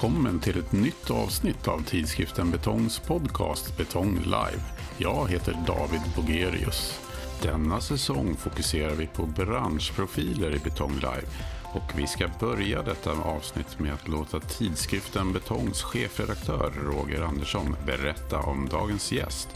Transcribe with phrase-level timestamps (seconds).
[0.00, 4.62] välkommen till ett nytt avsnitt av tidskriften Betongs podcast Betong Live.
[4.98, 7.00] Jag heter David Bogerius.
[7.42, 11.26] Denna säsong fokuserar vi på branschprofiler i Betong Live
[11.72, 18.38] och vi ska börja detta avsnitt med att låta tidskriften Betongs chefredaktör Roger Andersson berätta
[18.38, 19.48] om dagens gäst,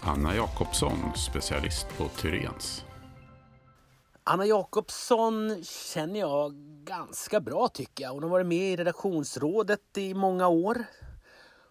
[0.00, 2.84] Anna Jakobsson, specialist på Tyrens.
[4.30, 8.12] Anna Jakobsson känner jag ganska bra tycker jag.
[8.12, 10.84] Hon har varit med i redaktionsrådet i många år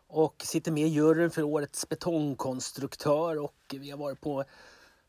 [0.08, 4.44] och sitter med i juryn för årets betongkonstruktör och vi har varit på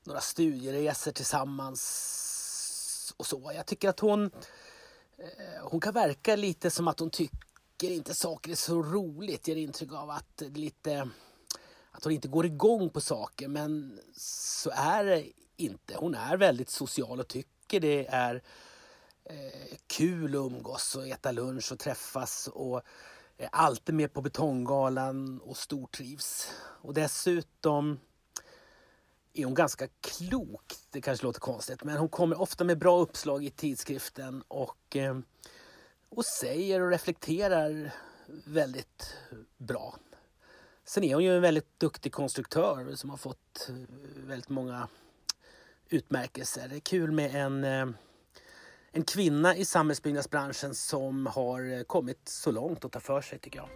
[0.04, 3.52] några studieresor tillsammans och så.
[3.54, 4.24] Jag tycker att hon,
[5.18, 9.48] eh, hon kan verka lite som att hon tycker inte saker är så roligt.
[9.48, 11.10] Ger intryck av att lite
[11.90, 15.94] att hon inte går igång på saker men så är det inte.
[15.96, 18.42] Hon är väldigt social och tycker det är
[19.24, 22.82] eh, kul att umgås och äta lunch och träffas och
[23.38, 26.52] är alltid med på Betonggalan och stortrivs.
[26.82, 27.98] Och dessutom
[29.32, 30.74] är hon ganska klok.
[30.90, 35.18] Det kanske låter konstigt, men hon kommer ofta med bra uppslag i tidskriften och, eh,
[36.08, 37.94] och säger och reflekterar
[38.44, 39.16] väldigt
[39.56, 39.96] bra.
[40.84, 43.74] Sen är hon ju en väldigt duktig konstruktör som har fått eh,
[44.16, 44.88] väldigt många
[45.90, 46.68] utmärkelser.
[46.68, 47.86] Det är kul med en, eh,
[48.92, 53.68] en kvinna i samhällsbyggnadsbranschen som har kommit så långt och tar för sig tycker jag.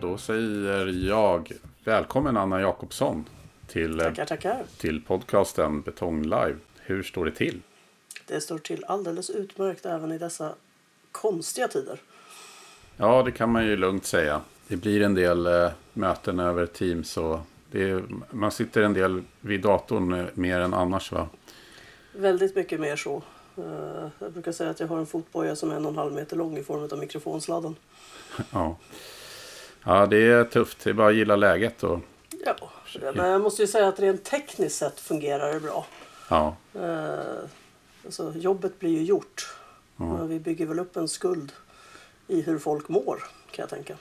[0.00, 1.52] Då säger jag
[1.84, 3.24] välkommen Anna Jakobsson
[3.66, 4.62] till, tackar, tackar.
[4.78, 6.56] till podcasten Betong Live.
[6.78, 7.60] Hur står det till?
[8.26, 10.54] Det står till alldeles utmärkt även i dessa
[11.12, 12.00] konstiga tider.
[12.96, 14.40] Ja, det kan man ju lugnt säga.
[14.68, 17.38] Det blir en del eh, möten över Teams och
[17.72, 21.28] är, man sitter en del vid datorn eh, mer än annars va?
[22.12, 23.22] Väldigt mycket mer så.
[23.58, 26.12] Uh, jag brukar säga att jag har en fotboja som är en och en halv
[26.12, 27.76] meter lång i form av mikrofonsladden.
[28.52, 28.76] ja.
[29.84, 30.84] ja, det är tufft.
[30.84, 31.82] Det är bara att gilla läget.
[31.82, 32.00] Och...
[32.44, 32.56] Ja,
[33.14, 35.86] men jag måste ju säga att rent tekniskt sett fungerar det bra.
[36.28, 36.56] Ja.
[36.76, 37.18] Uh,
[38.04, 39.54] alltså, jobbet blir ju gjort.
[40.00, 40.24] Ja.
[40.24, 41.52] Vi bygger väl upp en skuld
[42.26, 43.96] i hur folk mår kan jag tänka.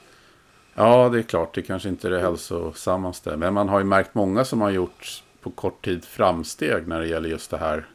[0.73, 1.55] Ja, det är klart.
[1.55, 3.37] Det kanske inte är det hälsosammaste.
[3.37, 7.07] Men man har ju märkt många som har gjort på kort tid framsteg när det
[7.07, 7.87] gäller just det här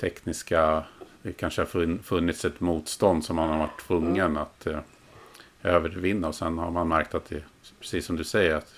[0.00, 0.84] tekniska.
[1.22, 4.36] Det kanske har funnits ett motstånd som man har varit tvungen mm.
[4.36, 4.78] att eh,
[5.62, 6.28] övervinna.
[6.28, 7.42] Och sen har man märkt att det,
[7.80, 8.74] precis som du säger, att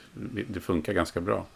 [0.49, 1.47] det funkar ganska bra.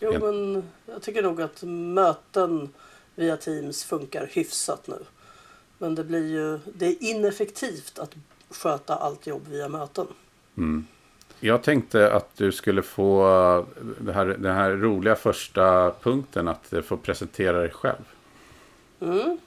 [0.00, 2.68] Jo, men jag tycker nog att möten
[3.14, 4.98] via Teams funkar hyfsat nu.
[5.82, 8.14] Men det blir ju det är ineffektivt att
[8.50, 10.06] sköta allt jobb via möten.
[10.56, 10.86] Mm.
[11.40, 13.24] Jag tänkte att du skulle få
[14.00, 18.04] det här, den här roliga första punkten att få presentera dig själv.
[19.00, 19.38] Mm.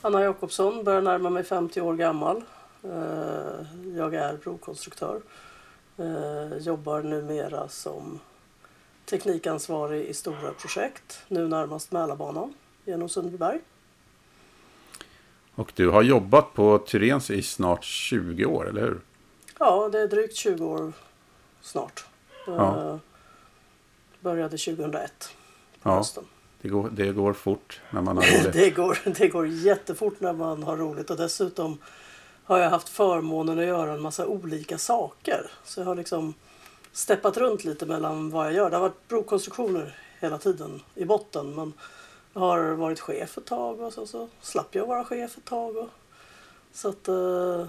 [0.00, 2.42] Anna Jakobsson, börjar närma mig 50 år gammal.
[2.82, 3.66] Eh,
[3.96, 5.20] jag är brokonstruktör.
[5.96, 8.20] Eh, jobbar numera som
[9.04, 11.22] teknikansvarig i stora projekt.
[11.28, 12.54] Nu närmast Mälarbanan
[12.84, 13.60] genom Sundbyberg.
[15.54, 19.00] Och du har jobbat på Tyrens i snart 20 år, eller hur?
[19.58, 20.92] Ja, det är drygt 20 år
[21.60, 22.04] snart.
[22.46, 22.90] Ja.
[22.90, 22.96] Eh,
[24.20, 25.34] började 2001
[25.82, 25.96] på ja.
[25.96, 26.24] hösten.
[26.62, 28.52] Det går, det går fort när man har roligt.
[28.52, 31.78] det, går, det går jättefort när man har roligt och dessutom
[32.44, 35.50] har jag haft förmånen att göra en massa olika saker.
[35.64, 36.34] Så jag har liksom
[36.92, 38.70] steppat runt lite mellan vad jag gör.
[38.70, 41.72] Det har varit brokonstruktioner hela tiden i botten men
[42.32, 45.76] har varit chef ett tag och så, så slapp jag vara chef ett tag.
[45.76, 45.88] Och,
[46.72, 47.66] så att eh,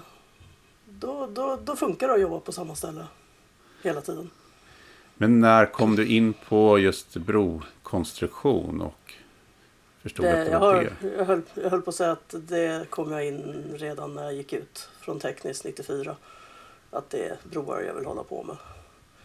[0.84, 3.06] då, då, då funkar det att jobba på samma ställe
[3.82, 4.30] hela tiden.
[5.14, 9.14] Men när kom du in på just brokonstruktion och
[10.02, 11.12] förstod det, att det var det?
[11.16, 14.34] Jag höll, jag höll på att säga att det kom jag in redan när jag
[14.34, 16.16] gick ut från tekniskt 94.
[16.90, 18.56] Att det är broar jag vill hålla på med.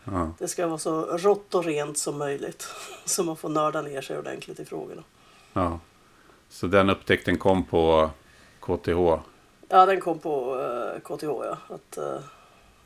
[0.04, 0.34] Ja.
[0.40, 2.68] Det ska vara så rått och rent som möjligt.
[3.06, 5.04] Så man får nörda ner sig ordentligt i frågorna.
[5.54, 5.80] Ja.
[6.50, 8.10] Så den upptäckten kom på
[8.60, 9.24] KTH?
[9.70, 11.58] Ja, den kom på uh, KTH ja.
[11.68, 12.20] Att, uh,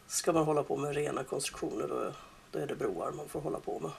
[0.07, 2.12] ska man hålla på med rena konstruktioner då,
[2.51, 3.92] då är det broar man får hålla på med.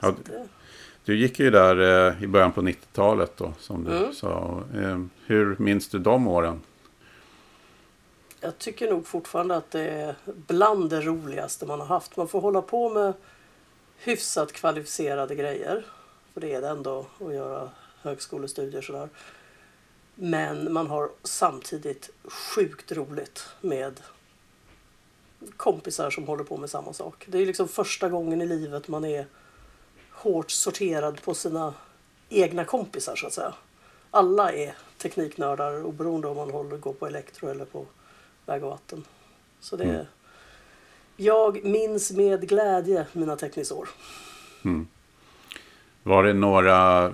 [0.00, 0.48] Ja, det...
[1.04, 4.12] Du gick ju där eh, i början på 90-talet då som du mm.
[4.12, 4.62] sa.
[4.74, 6.60] Eh, hur minns du de åren?
[8.40, 12.16] Jag tycker nog fortfarande att det är bland det roligaste man har haft.
[12.16, 13.12] Man får hålla på med
[13.98, 15.84] hyfsat kvalificerade grejer.
[16.34, 17.70] För det är det ändå att göra
[18.02, 19.08] högskolestudier sådär.
[20.14, 24.00] Men man har samtidigt sjukt roligt med
[25.56, 27.24] kompisar som håller på med samma sak.
[27.28, 29.26] Det är liksom första gången i livet man är
[30.10, 31.74] hårt sorterad på sina
[32.28, 33.54] egna kompisar så att säga.
[34.10, 37.86] Alla är tekniknördar oberoende om man håller, går på elektro eller på
[38.46, 39.04] väg och vatten.
[39.60, 40.06] Så det Mm.
[41.16, 43.88] Jag minns med glädje mina teknisår.
[46.06, 47.12] Var det några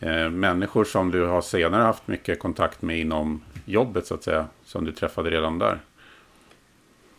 [0.00, 4.46] eh, människor som du har senare haft mycket kontakt med inom jobbet så att säga?
[4.64, 5.80] Som du träffade redan där?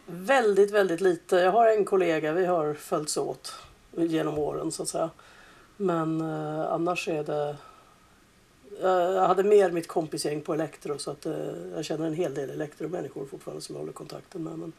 [0.06, 1.36] Väldigt, väldigt lite.
[1.36, 3.56] Jag har en kollega, vi har följts åt
[3.92, 5.10] genom åren så att säga.
[5.78, 7.58] Men eh, annars är det...
[8.82, 11.34] Eh, jag hade mer mitt kompisgäng på elektro så att eh,
[11.76, 14.60] jag känner en hel del elektromänniskor fortfarande som jag håller kontakten med.
[14.60, 14.74] Men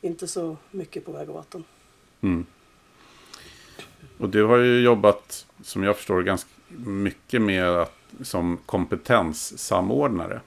[0.00, 1.64] inte så mycket på väg och vatten.
[2.20, 2.46] Mm.
[4.22, 6.50] Och du har ju jobbat, som jag förstår ganska
[6.86, 7.92] mycket med att,
[8.22, 10.40] som kompetenssamordnare.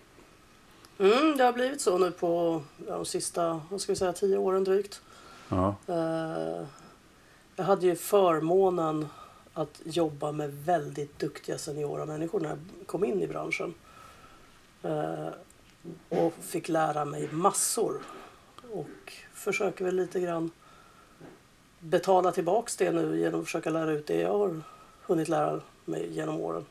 [1.00, 4.38] Mm, det har blivit så nu på ja, de sista vad ska vi säga, tio
[4.38, 5.01] åren drygt.
[5.50, 5.75] Ja.
[5.88, 6.66] Eh,
[7.56, 9.07] jag hade ju förmånen
[9.54, 13.74] att jobba med väldigt duktiga seniora människor när jag kom in i branschen.
[14.83, 15.30] Eh,
[16.10, 18.01] och fick lära mig massor.
[18.71, 20.51] Och försöker väl lite grann
[21.90, 24.62] betala tillbaks det nu genom att försöka lära ut det jag har
[25.06, 26.66] hunnit lära mig genom åren.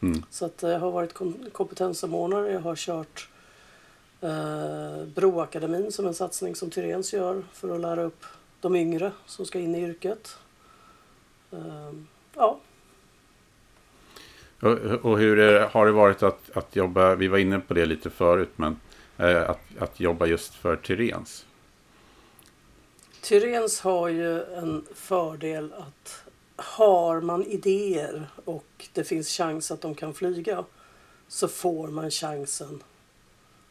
[0.00, 0.22] Mm.
[0.30, 3.28] Så att jag har varit kom- kompetenssamordnare, jag har kört
[4.20, 8.24] eh, Broakademin som en satsning som Tyrens gör för att lära upp
[8.60, 10.38] de yngre som ska in i yrket.
[11.52, 11.92] Eh,
[12.34, 12.60] ja,
[14.62, 17.86] Och, och hur är, har det varit att, att jobba, vi var inne på det
[17.86, 18.76] lite förut, men
[19.16, 21.46] eh, att, att jobba just för Tyrens?
[23.22, 26.24] Tyrens har ju en fördel att
[26.56, 30.64] har man idéer och det finns chans att de kan flyga
[31.28, 32.82] så får man chansen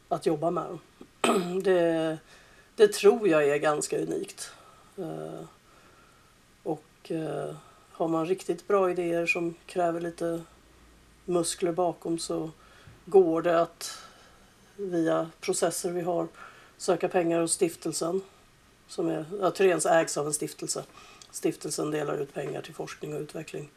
[0.08, 0.80] att jobba med dem.
[1.64, 2.18] Det,
[2.76, 4.52] det tror jag är ganska unikt.
[4.98, 5.46] Eh,
[6.64, 7.56] och eh,
[7.92, 10.42] har man riktigt bra idéer som kräver lite
[11.26, 12.52] muskler bakom så
[13.06, 13.98] går det att
[14.76, 16.28] via processer vi har
[16.78, 18.22] söka pengar hos stiftelsen
[18.92, 20.84] som är, ja, Tyrens ägs av en stiftelse.
[21.32, 23.70] Stiftelsen delar ut pengar till forskning och utveckling,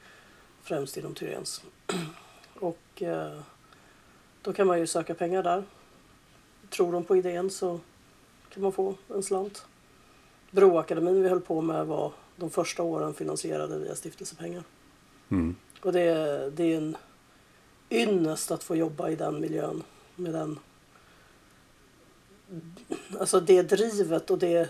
[0.63, 1.63] främst inom Tyrens.
[2.61, 3.41] Och eh,
[4.43, 5.65] då kan man ju söka pengar där.
[6.71, 7.81] Tror de på idén så
[8.51, 9.67] kan man få en slant.
[10.51, 14.63] Broakademin vi höll på med var de första åren finansierade via stiftelsepengar.
[15.29, 15.57] Mm.
[15.81, 16.97] Och det, är- det är en
[17.91, 19.83] ynnest att få jobba i den miljön
[20.17, 20.59] med den
[23.21, 24.69] alltså det drivet och det,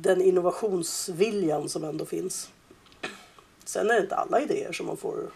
[0.00, 2.50] den innovationsviljan som ändå finns.
[3.64, 5.30] Sen är det inte alla idéer som man får,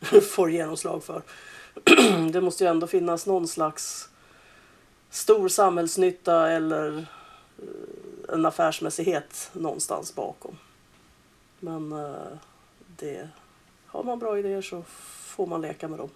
[0.20, 1.22] får genomslag för.
[2.32, 4.08] Det måste ju ändå finnas någon slags
[5.10, 6.98] stor samhällsnytta eller
[7.58, 10.58] eh, en affärsmässighet någonstans bakom.
[11.60, 12.38] Men eh,
[12.96, 13.28] det,
[13.86, 14.82] har man bra idéer så
[15.24, 16.08] får man leka med dem.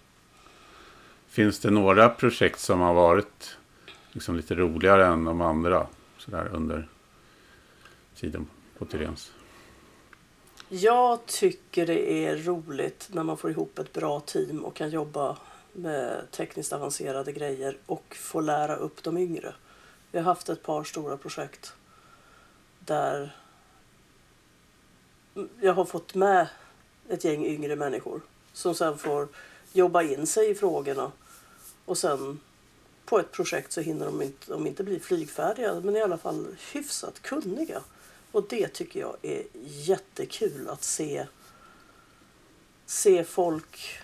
[1.27, 3.57] Finns det några projekt som har varit
[4.11, 5.87] liksom lite roligare än de andra
[6.17, 6.87] sådär under
[8.15, 8.47] tiden
[8.77, 9.31] på Tyréns?
[10.69, 15.37] Jag tycker det är roligt när man får ihop ett bra team och kan jobba
[15.73, 19.53] med tekniskt avancerade grejer och få lära upp de yngre.
[20.11, 21.73] Vi har haft ett par stora projekt
[22.79, 23.35] där
[25.61, 26.47] jag har fått med
[27.09, 28.21] ett gäng yngre människor
[28.53, 29.27] som sen får
[29.73, 31.11] jobba in sig i frågorna
[31.85, 32.39] och sen
[33.05, 36.47] på ett projekt så hinner de inte, de inte bli flygfärdiga men i alla fall
[36.73, 37.81] hyfsat kunniga.
[38.35, 41.27] Och det tycker jag är jättekul att se,
[42.85, 43.99] se folk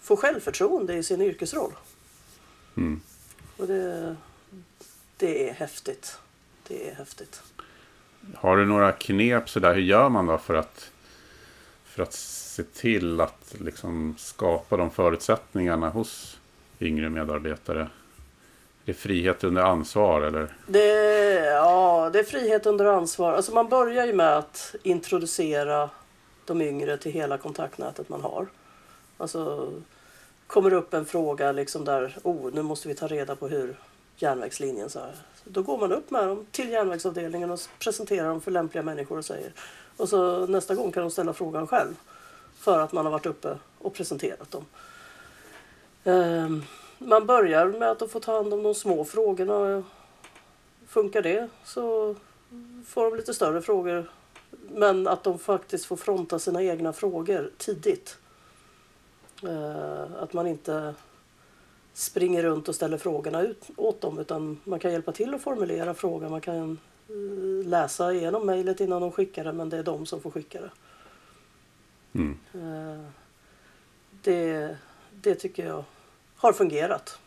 [0.00, 1.72] få självförtroende i sin yrkesroll.
[2.76, 3.00] Mm.
[3.56, 4.16] Och det,
[5.16, 6.18] det är häftigt.
[6.68, 7.42] Det är häftigt.
[8.34, 9.74] Har du några knep sådär?
[9.74, 10.90] Hur gör man då för att,
[11.84, 16.40] för att se till att liksom skapa de förutsättningarna hos
[16.80, 17.88] yngre medarbetare?
[18.86, 20.54] Är det frihet under ansvar eller?
[20.66, 20.84] Det,
[21.44, 23.32] ja, det är frihet under ansvar.
[23.32, 25.90] Alltså man börjar ju med att introducera
[26.44, 28.46] de yngre till hela kontaktnätet man har.
[29.18, 29.72] Alltså
[30.46, 33.76] kommer det upp en fråga liksom där, oh, nu måste vi ta reda på hur
[34.16, 35.14] järnvägslinjen så här.
[35.44, 39.24] Då går man upp med dem till järnvägsavdelningen och presenterar dem för lämpliga människor och
[39.24, 39.52] säger.
[39.96, 41.94] Och så nästa gång kan de ställa frågan själv.
[42.58, 44.64] För att man har varit uppe och presenterat dem.
[46.04, 46.64] Um,
[46.98, 49.84] man börjar med att de får ta hand om de små frågorna.
[50.86, 52.14] Funkar det så
[52.86, 54.10] får de lite större frågor.
[54.70, 58.18] Men att de faktiskt får fronta sina egna frågor tidigt.
[59.42, 60.94] Eh, Att man inte
[61.92, 65.94] springer runt och ställer frågorna ut åt dem utan man kan hjälpa till att formulera
[65.94, 66.30] frågan.
[66.30, 70.20] Man kan eh, läsa igenom mejlet innan de skickar det men det är de som
[70.20, 70.70] får skicka det.
[72.12, 72.38] Mm.
[72.54, 73.04] Eh,
[74.22, 74.76] det,
[75.10, 75.84] det tycker jag
[76.46, 77.18] har fungerat.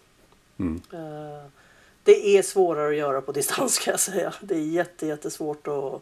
[0.57, 0.81] Mm.
[0.93, 1.49] Eh,
[2.03, 4.33] det är svårare att göra på distans kan jag säga.
[4.41, 6.01] Det är jätte, jättesvårt att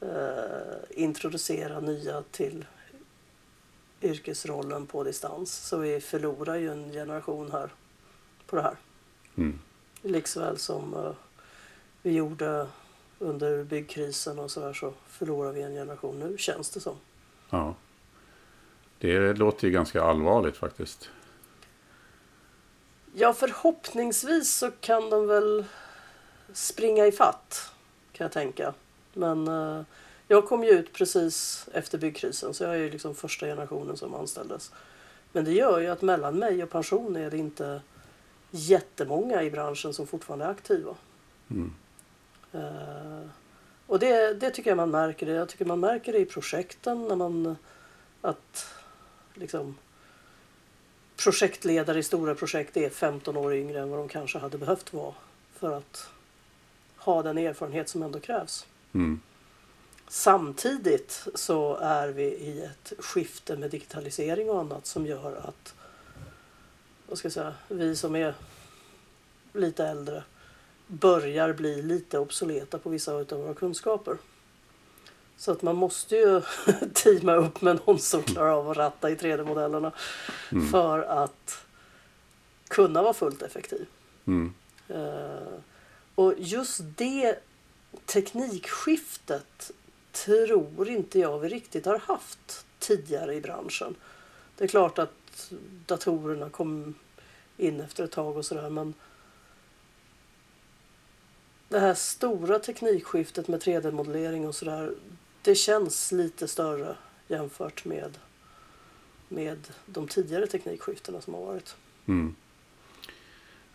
[0.00, 2.64] eh, introducera nya till
[4.02, 5.54] yrkesrollen på distans.
[5.54, 7.70] Så vi förlorar ju en generation här
[8.46, 8.76] på det här.
[9.36, 9.58] Mm.
[10.02, 11.12] Likväl som eh,
[12.02, 12.66] vi gjorde
[13.18, 16.96] under byggkrisen och sådär så förlorar vi en generation nu känns det som.
[17.50, 17.74] Ja.
[18.98, 21.10] Det låter ju ganska allvarligt faktiskt.
[23.18, 25.64] Ja, förhoppningsvis så kan de väl
[26.52, 27.72] springa i fatt
[28.12, 28.74] kan jag tänka.
[29.12, 29.82] Men eh,
[30.28, 34.14] jag kom ju ut precis efter byggkrisen så jag är ju liksom första generationen som
[34.14, 34.72] anställdes.
[35.32, 37.80] Men det gör ju att mellan mig och pension är det inte
[38.50, 40.94] jättemånga i branschen som fortfarande är aktiva.
[41.50, 41.72] Mm.
[42.52, 43.28] Eh,
[43.86, 45.26] och det, det tycker jag man märker.
[45.26, 45.32] Det.
[45.32, 47.56] Jag tycker man märker det i projekten när man
[48.20, 48.66] att
[49.34, 49.76] liksom
[51.16, 55.14] projektledare i stora projekt är 15 år yngre än vad de kanske hade behövt vara
[55.52, 56.08] för att
[56.96, 58.66] ha den erfarenhet som ändå krävs.
[58.92, 59.20] Mm.
[60.08, 65.74] Samtidigt så är vi i ett skifte med digitalisering och annat som gör att
[67.06, 68.34] vad ska jag säga, vi som är
[69.52, 70.22] lite äldre
[70.86, 74.16] börjar bli lite obsoleta på vissa av våra kunskaper.
[75.38, 76.42] Så att man måste ju
[76.92, 79.92] teama upp med någon som klarar av att ratta i 3D-modellerna
[80.52, 80.68] Mm.
[80.68, 81.64] för att
[82.68, 83.86] kunna vara fullt effektiv.
[84.26, 84.54] Mm.
[84.88, 85.58] Eh,
[86.14, 87.38] och just det
[88.04, 89.70] teknikskiftet
[90.12, 93.94] tror inte jag vi riktigt har haft tidigare i branschen.
[94.56, 95.50] Det är klart att
[95.86, 96.94] datorerna kom
[97.56, 98.94] in efter ett tag och sådär men
[101.68, 104.94] det här stora teknikskiftet med 3D-modellering och sådär
[105.46, 106.96] det känns lite större
[107.28, 108.18] jämfört med,
[109.28, 111.76] med de tidigare teknikskiftena som har varit.
[112.06, 112.34] Mm.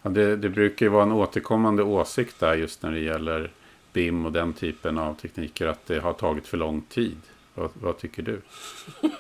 [0.01, 3.51] Ja, det, det brukar ju vara en återkommande åsikt där just när det gäller
[3.94, 7.18] BIM och den typen av tekniker att det har tagit för lång tid.
[7.54, 8.42] Vad, vad tycker du?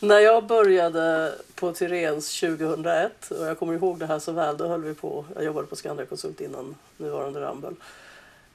[0.00, 4.68] När jag började på Tyrens 2001 och jag kommer ihåg det här så väl, då
[4.68, 7.76] höll vi på, jag jobbade på Skandia Konsult innan nuvarande Ramboll.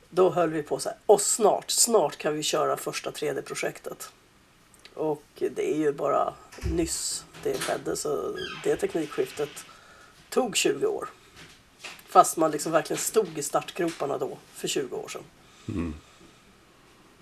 [0.09, 4.09] Då höll vi på så här, och snart, snart kan vi köra första 3D-projektet.
[4.93, 6.33] Och det är ju bara
[6.71, 9.49] nyss det skedde så det teknikskiftet
[10.29, 11.09] tog 20 år.
[12.07, 15.21] Fast man liksom verkligen stod i startgroparna då, för 20 år sedan.
[15.67, 15.93] Mm.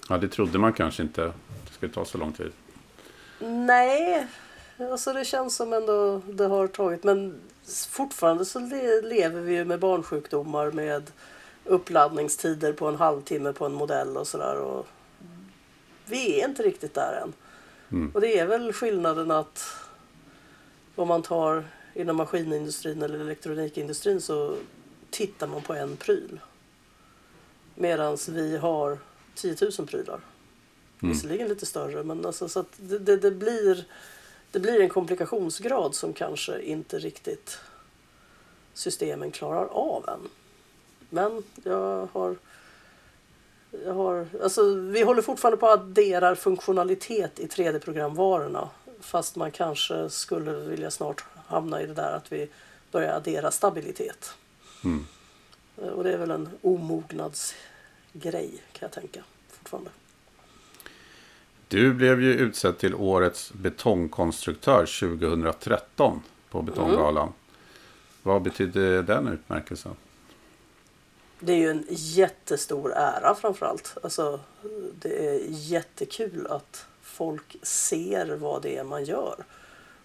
[0.10, 1.22] Ja, det trodde man kanske inte.
[1.67, 2.51] Det skulle ta så lång tid.
[3.39, 4.27] Nej,
[4.91, 7.03] alltså det känns som ändå det har tagit.
[7.03, 7.39] Men
[7.89, 11.12] fortfarande så le- lever vi ju med barnsjukdomar med
[11.67, 14.83] uppladdningstider på en halvtimme på en modell och sådär.
[16.05, 17.33] Vi är inte riktigt där än.
[17.91, 18.12] Mm.
[18.13, 19.65] Och det är väl skillnaden att
[20.95, 24.55] om man tar inom maskinindustrin eller elektronikindustrin så
[25.09, 26.39] tittar man på en pryl.
[27.75, 28.97] Medan vi har
[29.36, 30.19] 10 000 prylar.
[31.01, 31.13] Mm.
[31.13, 33.86] Visserligen lite större men alltså så det, det, det, blir,
[34.51, 37.59] det blir en komplikationsgrad som kanske inte riktigt
[38.74, 40.29] systemen klarar av än.
[41.10, 42.36] Men jag har,
[43.86, 50.10] jag har alltså vi håller fortfarande på att addera funktionalitet i 3D-programvarorna fast man kanske
[50.10, 52.50] skulle vilja snart hamna i det där att vi
[52.92, 54.34] börjar addera stabilitet.
[54.84, 55.06] Mm.
[55.76, 59.90] Och det är väl en omognadsgrej kan jag tänka fortfarande.
[61.68, 67.34] Du blev ju utsedd till årets betongkonstruktör 2013 på Betonggalan.
[68.24, 69.96] Vad betydde den utmärkelsen?
[71.39, 73.98] Det är ju en jättestor ära framförallt.
[74.03, 74.39] Alltså,
[75.00, 79.46] det är jättekul att folk ser vad det är man gör.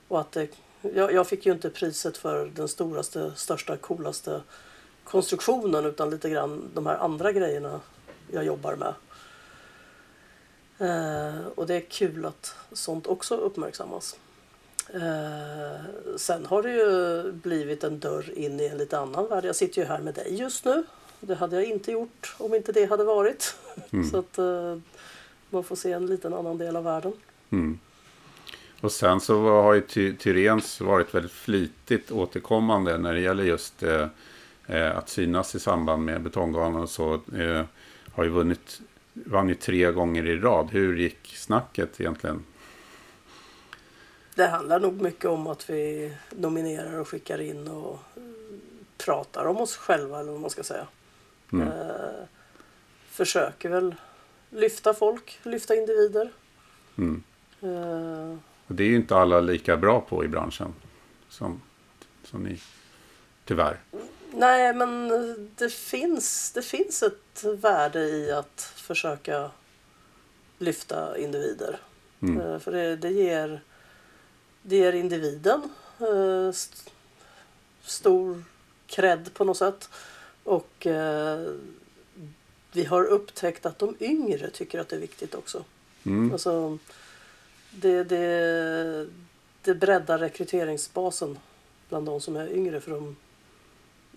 [0.08, 0.48] Och att det,
[0.80, 4.42] jag, jag fick ju inte priset för den storaste, största, coolaste
[5.04, 7.80] konstruktionen utan lite grann de här andra grejerna
[8.32, 8.94] jag jobbar med.
[10.78, 14.16] Eh, och det är kul att sånt också uppmärksammas.
[14.94, 15.80] Eh,
[16.16, 19.44] sen har det ju blivit en dörr in i en lite annan värld.
[19.44, 20.84] Jag sitter ju här med dig just nu.
[21.26, 23.56] Det hade jag inte gjort om inte det hade varit.
[23.90, 24.10] Mm.
[24.10, 24.78] Så att eh,
[25.50, 27.12] man får se en liten annan del av världen.
[27.50, 27.78] Mm.
[28.80, 33.82] Och sen så har ju Ty- Tyrens varit väldigt flitigt återkommande när det gäller just
[33.82, 34.06] eh,
[34.66, 37.14] eh, att synas i samband med Betonggalan och så.
[37.14, 37.64] Eh,
[38.12, 38.80] har ju vunnit,
[39.12, 40.68] vann ju tre gånger i rad.
[40.70, 42.44] Hur gick snacket egentligen?
[44.34, 48.22] Det handlar nog mycket om att vi nominerar och skickar in och eh,
[49.04, 50.86] pratar om oss själva eller vad man ska säga.
[51.52, 51.68] Mm.
[51.68, 52.24] Eh,
[53.10, 53.94] försöker väl
[54.50, 56.30] lyfta folk, lyfta individer.
[56.98, 57.22] Mm.
[57.60, 60.74] Eh, Och det är ju inte alla lika bra på i branschen.
[61.28, 61.62] Som,
[62.24, 62.60] som ni,
[63.44, 63.80] tyvärr.
[64.32, 65.08] nej, men
[65.56, 69.50] det finns, det finns ett värde i att försöka
[70.58, 71.78] lyfta individer.
[72.22, 72.40] Mm.
[72.40, 73.60] Eh, för det, det, ger,
[74.62, 75.62] det ger individen
[75.98, 76.90] eh, st-
[77.82, 78.44] stor
[78.86, 79.90] cred på något sätt.
[80.44, 81.52] Och eh,
[82.72, 85.64] vi har upptäckt att de yngre tycker att det är viktigt också.
[86.04, 86.32] Mm.
[86.32, 86.78] Alltså,
[87.70, 89.08] det, det,
[89.62, 91.38] det breddar rekryteringsbasen
[91.88, 92.80] bland de som är yngre.
[92.80, 93.16] För dem,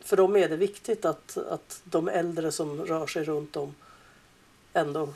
[0.01, 3.75] för dem är det viktigt att, att de äldre som rör sig runt om
[4.73, 5.13] ändå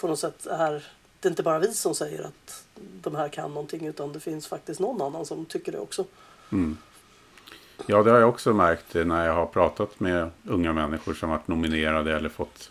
[0.00, 0.86] på något sätt är...
[1.20, 4.46] Det är inte bara vi som säger att de här kan någonting utan det finns
[4.46, 6.04] faktiskt någon annan som tycker det också.
[6.52, 6.78] Mm.
[7.86, 11.48] Ja, det har jag också märkt när jag har pratat med unga människor som varit
[11.48, 12.70] nominerade eller fått,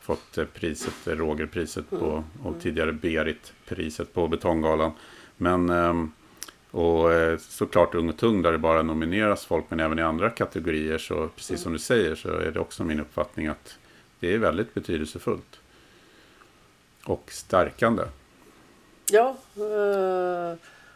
[0.00, 4.92] fått eh, priset, eh, Rogerpriset på, och tidigare Berit-priset på Betonggalan.
[5.36, 6.12] Men, ehm,
[6.70, 10.30] och eh, såklart Ung och Tung där det bara nomineras folk, men även i andra
[10.30, 13.78] kategorier så, precis som du säger, så är det också min uppfattning att
[14.20, 15.60] det är väldigt betydelsefullt.
[17.04, 18.02] Och stärkande.
[19.10, 19.36] Ja,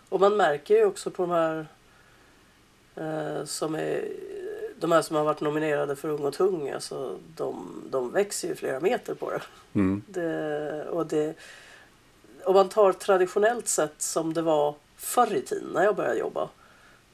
[0.09, 1.67] och man märker ju också på de här
[3.45, 4.09] som är
[4.81, 8.55] de här som har varit nominerade för Ung och Tung, alltså de, de växer ju
[8.55, 9.43] flera meter på det.
[9.75, 10.02] Mm.
[10.07, 11.35] det och det.
[12.45, 16.49] Om man tar traditionellt sett som det var förr i tiden när jag började jobba.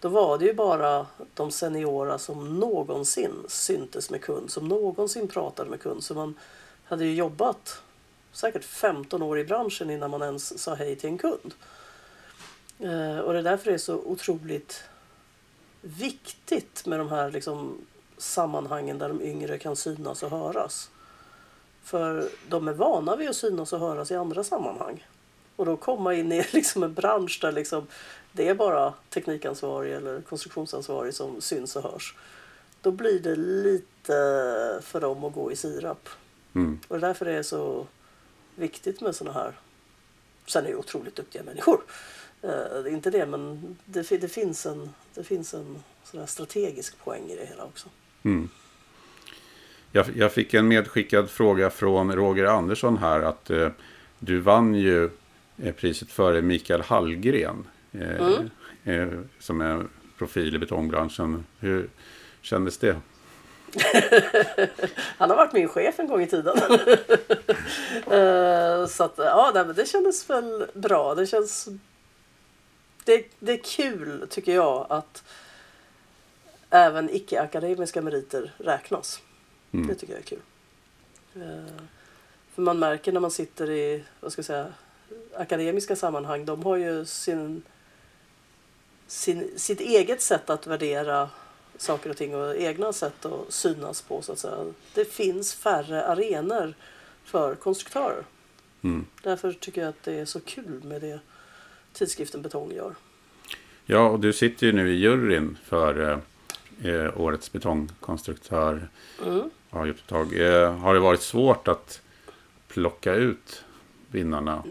[0.01, 5.71] Då var det ju bara de seniora som någonsin syntes med kund, som någonsin pratade
[5.71, 6.05] med kund.
[6.05, 6.35] Så man
[6.85, 7.83] hade ju jobbat
[8.33, 11.55] säkert 15 år i branschen innan man ens sa hej till en kund.
[12.79, 14.85] Eh, och det är därför det är så otroligt
[15.85, 17.79] viktigt med de här liksom,
[18.19, 20.91] sammanhangen där de yngre kan synas och höras.
[21.83, 25.07] För de är vana vid att synas och höras i andra sammanhang.
[25.57, 27.87] Och då komma in i liksom en bransch där liksom
[28.33, 32.15] det är bara teknikansvarig eller konstruktionsansvarig som syns och hörs.
[32.81, 34.13] Då blir det lite
[34.83, 36.09] för dem att gå i sirap.
[36.55, 36.81] Mm.
[36.89, 37.87] Och det är därför det så
[38.55, 39.53] viktigt med såna här...
[40.47, 41.81] Sen är det otroligt duktiga människor.
[42.45, 47.37] Eh, inte det, men det, det finns en, det finns en sån strategisk poäng i
[47.37, 47.89] det hela också.
[48.23, 48.49] Mm.
[49.93, 53.69] Jag, jag fick en medskickad fråga från Roger Andersson här att eh,
[54.19, 55.11] du vann ju
[55.63, 58.41] eh, priset före Mikael Hallgren eh,
[58.85, 59.87] eh, som är
[60.19, 61.45] profil i betongbranschen.
[61.61, 61.89] Hur
[62.41, 62.97] kändes det?
[65.19, 66.57] Han har varit min chef en gång i tiden.
[68.11, 71.15] Eh, så att, ja, det kändes väl bra.
[71.15, 71.69] Det känns...
[73.05, 75.25] Det, det är kul, tycker jag, att
[76.71, 79.23] även icke-akademiska meriter räknas.
[79.73, 79.87] Mm.
[79.87, 80.41] Det tycker jag är kul.
[81.35, 81.83] Eh,
[82.55, 84.73] För man märker när man sitter i, vad ska jag säga,
[85.37, 87.63] akademiska sammanhang, de har ju sin,
[89.07, 91.31] sin, sitt eget sätt att värdera
[91.77, 94.73] saker och ting och egna sätt att synas på så att säga.
[94.95, 96.75] Det finns färre arenor
[97.25, 98.25] för konstruktörer.
[98.83, 99.07] Mm.
[99.23, 101.21] Därför tycker jag att det är så kul med det
[101.95, 102.95] tidskriften Betong gör.
[103.87, 108.89] Ja, och du sitter ju nu i juryn för eh, eh, årets betongkonstruktör.
[109.25, 109.51] Mm.
[109.71, 110.41] Har, gjort ett tag.
[110.41, 112.01] Eh, har det varit svårt att
[112.69, 113.65] plocka ut
[114.11, 114.65] vinnarna?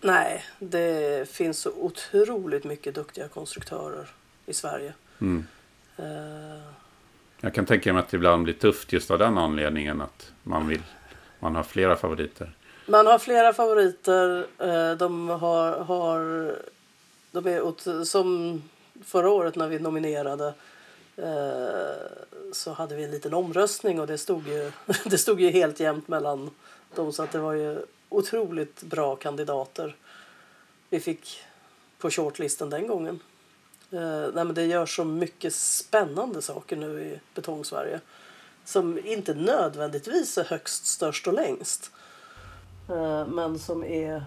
[0.00, 4.08] Nej, det finns så otroligt mycket duktiga konstruktörer
[4.46, 4.94] i Sverige.
[5.18, 5.46] Mm.
[5.96, 6.62] Eh,
[7.40, 10.68] Jag kan tänka mig att det ibland blir tufft just av den anledningen att man
[10.68, 10.82] vill
[11.40, 12.55] man har flera favoriter.
[12.88, 14.46] Man har flera favoriter.
[14.58, 16.52] Eh, de har, har
[17.30, 18.62] de är åt, som
[19.04, 20.54] förra året när vi nominerade
[21.16, 24.72] eh, så hade vi en liten omröstning och det stod ju,
[25.04, 26.50] det stod ju helt jämnt mellan
[26.94, 29.96] dem så att det var ju otroligt bra kandidater
[30.90, 31.42] vi fick
[31.98, 33.20] på shortlisten den gången.
[33.90, 38.00] Eh, nej men det gör så mycket spännande saker nu i Betongsverige
[38.64, 41.90] som inte nödvändigtvis är högst, störst och längst.
[42.88, 44.24] Eh, men som är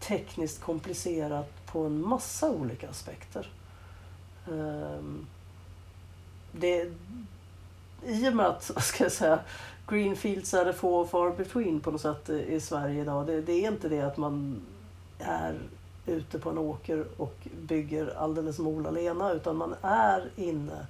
[0.00, 3.50] tekniskt komplicerat på en massa olika aspekter.
[4.46, 5.26] Ehm,
[6.52, 6.92] det,
[8.06, 9.40] I och med att, ska jag säga,
[9.88, 13.26] Greenfields är det få och far between på något sätt i Sverige idag.
[13.26, 14.60] Det, det är inte det att man
[15.18, 15.58] är
[16.06, 20.86] ute på en åker och bygger alldeles mola lena utan man är inne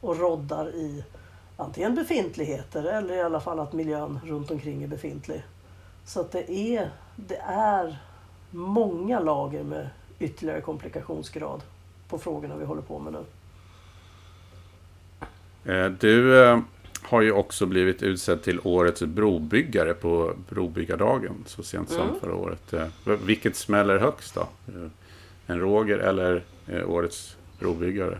[0.00, 1.04] och roddar i
[1.56, 5.44] antingen befintligheter eller i alla fall att miljön runt omkring är befintlig.
[6.06, 7.96] Så att det är, det är
[8.50, 9.88] många lager med
[10.18, 11.62] ytterligare komplikationsgrad
[12.08, 13.24] på frågorna vi håller på med nu.
[15.64, 16.60] Eh, Du, eh,
[17.02, 22.20] har ju också blivit utsedd till årets brobyggare på Brobyggardagen så sent som Mm.
[22.20, 22.72] förra året.
[22.72, 24.48] Eh, Vilket smäller högst då?
[25.46, 26.42] En Roger eller
[26.86, 28.18] årets brobyggare?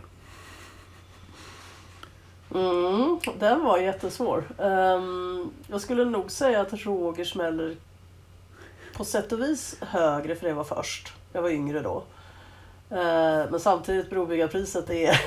[2.55, 4.43] Mm, den var jättesvår.
[4.59, 7.75] Ehm, jag skulle nog säga att Roger smäller
[8.97, 11.13] på sätt och vis högre för det var först.
[11.33, 12.03] Jag var yngre då.
[12.89, 15.21] Eh, men samtidigt brobyggarpriset är,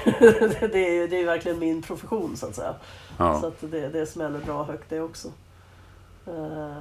[0.69, 2.75] det, är, ju- det är verkligen min profession så att säga.
[3.09, 5.29] Så Ja, att det, det smäller bra högt det också.
[6.27, 6.77] Eh,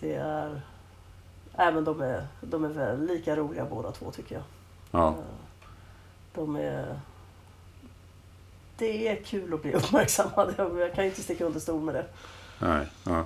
[0.00, 0.60] det är...
[1.56, 4.44] Även de är, de är väl lika roliga båda två tycker jag.
[4.90, 5.14] ja,
[6.34, 7.00] De är...
[8.80, 10.54] Det är kul att bli uppmärksammad.
[10.78, 12.04] Jag kan inte sticka under stol med det.
[12.58, 13.24] nej, ja.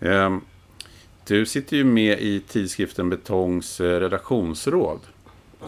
[0.00, 0.40] Ehm,
[1.24, 5.00] Du sitter ju med i tidskriften Betongs eh, redaktionsråd.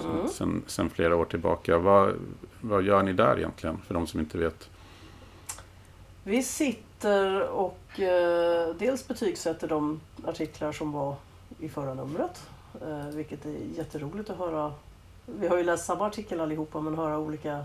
[0.04, 0.28] Mm.
[0.28, 1.78] Sen, sen flera år tillbaka.
[1.78, 2.14] Vad,
[2.60, 3.78] vad gör ni där egentligen?
[3.86, 4.68] För de som inte vet.
[6.24, 11.14] Vi sitter och eh, dels betygsätter de artiklar som var
[11.60, 12.42] i förra numret.
[12.86, 14.72] Eh, vilket är jätteroligt att höra.
[15.26, 17.64] Vi har ju läst samma artikel allihopa men höra olika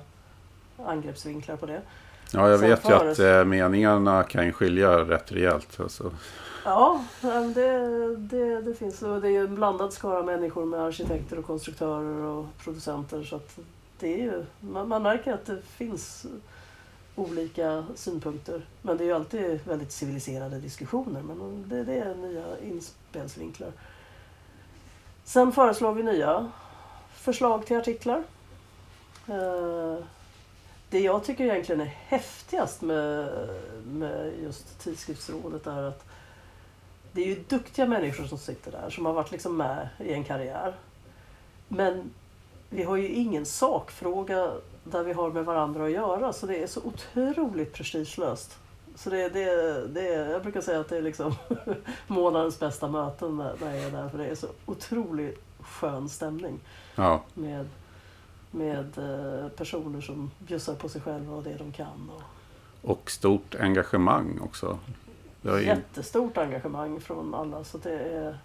[0.85, 1.81] angreppsvinklar på det.
[2.33, 5.79] Ja, jag vet ju att eh, meningarna kan skilja rätt rejält.
[5.79, 6.11] Alltså.
[6.65, 7.05] Ja,
[7.55, 9.01] det, det, det finns.
[9.01, 13.23] Och det är ju en blandad skara människor med arkitekter och konstruktörer och producenter.
[13.23, 13.59] Så att
[13.99, 16.25] det är ju, man, man märker att det finns
[17.15, 18.61] olika synpunkter.
[18.81, 21.21] Men det är ju alltid väldigt civiliserade diskussioner.
[21.21, 23.71] Men det, det är nya inspelsvinklar.
[25.23, 26.51] Sen föreslår vi nya
[27.13, 28.23] förslag till artiklar.
[29.27, 29.97] Eh,
[30.89, 33.29] Det jag tycker egentligen är häftigast med,
[33.87, 36.05] med just tidskriftsrådet är att
[37.11, 40.23] det är ju duktiga människor som sitter där som har varit liksom med i en
[40.23, 40.73] karriär.
[41.67, 42.11] Men
[42.69, 44.51] vi har ju ingen sakfråga
[44.83, 48.57] där vi har med varandra att göra så det är så otroligt prestigelöst.
[48.95, 51.35] Så det, det, det jag brukar säga att det är liksom
[52.07, 56.59] månadens bästa möten när, när jag är där för det är så otroligt skön stämning
[56.95, 57.69] Ja, med,
[58.51, 62.11] med eh, personer som bjussar på sig själva och det de kan.
[62.15, 62.21] Och
[62.81, 64.79] och stort engagemang också.
[65.41, 67.63] Ju, jättestort engagemang från alla.
[67.63, 68.37] Så det är,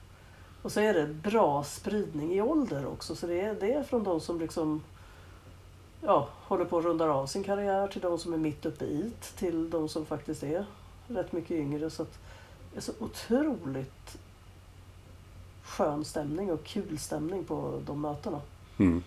[0.62, 3.16] och så är det bra spridning i ålder också.
[3.16, 4.82] Så det är, det är från de som liksom
[6.00, 9.10] ja, håller på att runda av sin karriär till de som är mitt uppe i
[9.36, 10.66] till de som faktiskt är
[11.08, 11.90] rätt mycket yngre.
[11.90, 12.18] Så att
[12.72, 14.18] det är så otroligt
[15.62, 18.40] skön stämning och kul stämning på de mötena.
[18.78, 19.02] mm,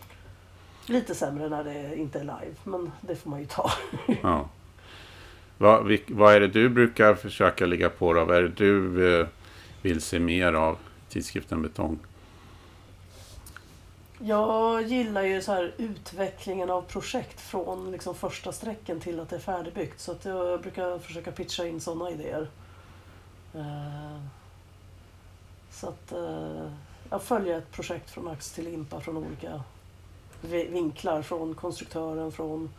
[0.88, 3.72] Lite sämre när det inte är live, men det får man ju ta.
[4.24, 4.50] ja.
[5.58, 8.26] Vad, vad är det du brukar försöka ligga på då?
[8.26, 9.28] Vad är det du eh,
[9.82, 10.78] vill se mer av
[11.10, 12.00] tidskriften Betong?
[14.20, 19.36] Jag gillar ju så här utvecklingen av projekt från liksom första sträcken till att det
[19.36, 20.00] är färdigbyggt.
[20.00, 22.48] Så att jag brukar försöka pitcha in sådana idéer.
[23.54, 24.20] Eh,
[25.72, 26.72] Så att eh,
[27.10, 29.64] jag följer ett projekt från ax till limpa från olika
[30.46, 31.22] vinklar.
[31.22, 32.70] Från konstruktören, från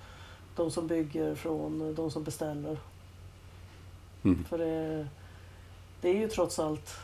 [0.57, 2.79] de som bygger, från de som beställer.
[4.23, 4.45] Mm.
[4.45, 5.09] För det,
[6.01, 6.97] det är ju trots allt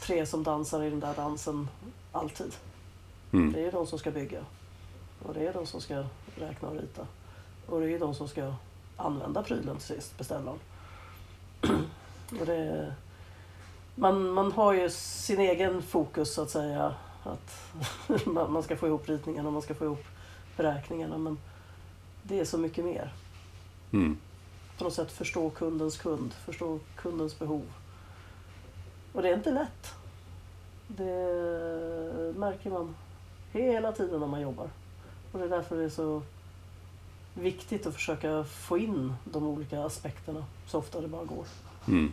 [0.00, 1.68] tre som dansar i den där dansen
[2.12, 2.54] alltid.
[3.32, 3.52] Mm.
[3.52, 4.44] Det är de som ska bygga.
[5.22, 6.04] Och det är de som ska
[6.36, 7.06] räkna och rita.
[7.66, 8.54] Och det är de som ska
[8.96, 10.58] använda prylen till sist, beställaren.
[12.40, 12.94] och det,
[13.94, 16.94] man, man har ju sin egen fokus så att säga.
[17.22, 17.74] Att
[18.50, 20.04] man ska få ihop ritningarna och man ska få ihop
[20.56, 21.18] beräkningarna.
[21.18, 21.38] Men
[22.22, 23.12] det är så mycket mer.
[23.92, 24.16] Mm.
[24.78, 27.62] På något sätt förstå kundens kund, förstå kundens behov.
[29.12, 29.94] Och det är inte lätt.
[30.86, 32.94] Det märker man
[33.52, 34.70] hela tiden när man jobbar.
[35.32, 36.22] Och det är därför det är så
[37.34, 41.44] viktigt att försöka få in de olika aspekterna så ofta det bara går.
[41.88, 42.12] Mm.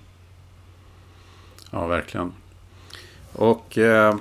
[1.72, 2.34] Ja, verkligen.
[3.34, 4.16] Och eh,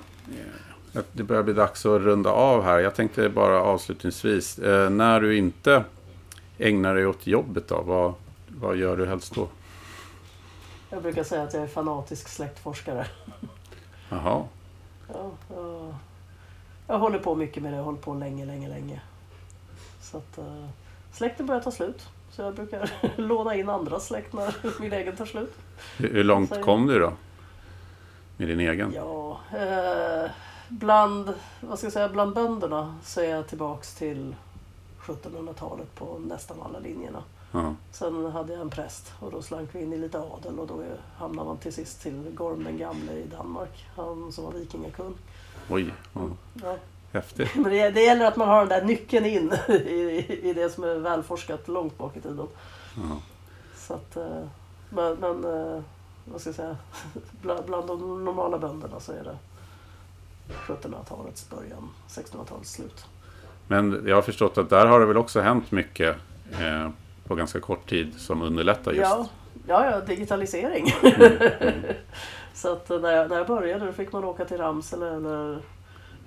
[1.13, 2.79] det börjar bli dags att runda av här.
[2.79, 4.59] Jag tänkte bara avslutningsvis.
[4.59, 5.85] Eh, när du inte
[6.59, 8.15] ägnar dig åt jobbet då, vad,
[8.49, 9.49] vad gör du helst då?
[10.91, 13.07] Jag brukar säga att jag är fanatisk släktforskare.
[14.09, 14.45] Jaha,
[15.13, 15.95] Ja, ja.
[16.87, 17.77] Jag håller på mycket med det.
[17.77, 19.01] Jag hållit på länge, länge, länge.
[20.01, 20.69] Så att uh,
[21.13, 22.09] släkten börjar ta slut.
[22.31, 25.55] Så jag brukar låna in andra släkt när min egen tar slut.
[25.97, 27.13] hur, hur långt kom du då?
[28.37, 28.93] Med din egen?
[28.95, 30.31] Ja, eh,
[30.69, 34.35] bland, vad ska jag säga, bland bönderna så är jag tillbaks till
[35.01, 37.23] 1700-talet på nästan alla linjerna.
[37.53, 37.75] Ja.
[37.93, 40.83] Sen hade jag en präst och då slank vi in i lite adel och då
[41.19, 43.87] hamnar man till sist till Gorm den gamle i Danmark.
[43.97, 45.15] Han som var vikingakung.
[45.71, 46.21] Oj, ja,
[46.63, 46.77] Ja.
[47.13, 47.55] häftigt.
[47.55, 50.85] Men det, det gäller att man har den där nyckeln in i, i det som
[50.85, 52.49] är välforskat långt bak i tiden.
[52.97, 53.17] Ja.
[53.77, 54.47] Så att, eh,
[54.91, 55.83] men, men eh,
[56.25, 56.77] vad ska jag säga,
[57.43, 59.37] bland, bland de normala bönderna så är det
[60.49, 63.07] 1700-talets början, 1600-talets slut.
[63.69, 66.17] Men jag har förstått att där har det väl också hänt mycket
[66.53, 66.91] eh,
[67.25, 69.03] på ganska kort tid som underlättar just.
[69.03, 69.29] Ja,
[69.67, 70.87] ja, ja digitalisering.
[72.55, 75.59] så att när jag, när jag började då fick man åka till Ramsele eller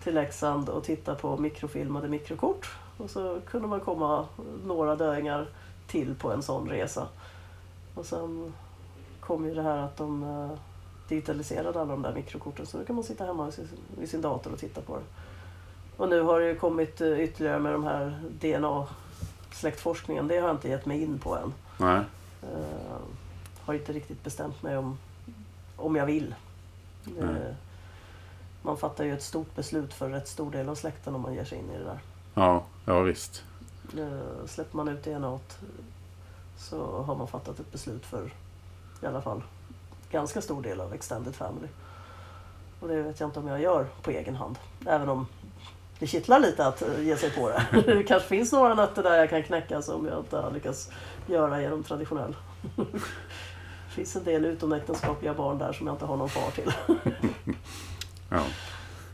[0.04, 2.72] till Leksand och titta på mikrofilmade mikrokort.
[2.98, 4.26] Och så kunde man komma
[4.66, 5.48] några döingar
[5.88, 7.08] till på en sån resa.
[7.96, 8.54] Och sen
[9.20, 10.58] kom ju det här att de eh,
[11.10, 13.52] digitaliserade alla de där mikrokorten så nu kan man sitta hemma
[13.98, 15.04] vid sin, dator och titta på det.
[15.98, 20.28] Och nu har det ju kommit eh, ytterligare med de här DNA-släktforskningen.
[20.28, 21.54] Det har jag inte gett mig in på än.
[21.78, 22.02] Nej.
[22.44, 22.98] Uh,
[23.66, 24.98] har inte riktigt bestämt mig om,
[25.76, 26.36] om jag vill.
[27.22, 27.38] Uh,
[28.62, 31.46] man fattar ju ett stort beslut för rätt stor del av släkten om man ger
[31.46, 32.00] sig in i det där.
[32.34, 33.44] Ja, ja visst.
[33.98, 35.40] Uh, släpper man ut DNA
[36.58, 38.34] så har man fattat ett beslut för
[39.02, 39.42] i alla fall
[40.12, 41.68] ganska stor del av extended family.
[42.80, 44.56] Och det vet jag inte om jag gör på egen hand.
[44.86, 45.28] Även om
[46.00, 47.66] det kittlar lite att eh, ge sig på det.
[47.86, 50.92] Det kanske finns några nötter där jag kan knäcka som jag inte har lyckats
[51.28, 52.36] göra genom traditionell.
[52.76, 52.86] Det
[53.90, 56.74] finns en del utomäktenskapliga barn där som jag inte har någon far till.
[58.32, 58.42] Ja.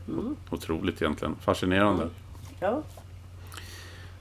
[0.08, 0.36] Mm.
[0.50, 1.36] Otroligt egentligen.
[1.40, 2.08] Fascinerande.
[2.60, 2.82] Ja,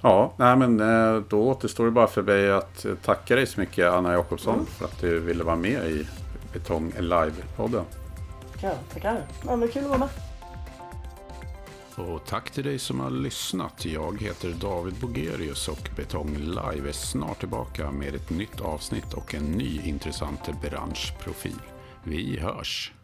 [0.01, 3.59] Ja, nej men eh, då återstår det bara för mig att eh, tacka dig så
[3.59, 4.65] mycket Anna Jakobsson Mm.
[4.65, 6.07] för att du ville vara med i
[6.55, 7.85] Betong Live-podden.
[8.53, 8.77] tackar.
[8.93, 9.27] tackar.
[9.45, 10.09] Ja, men kul att vara med.
[11.95, 13.85] Och tack till dig som har lyssnat.
[13.85, 19.35] Jag heter David Bogerius och Betong Live är snart tillbaka med ett nytt avsnitt och
[19.35, 21.61] en ny intressant branschprofil.
[22.03, 22.94] Vi hörs!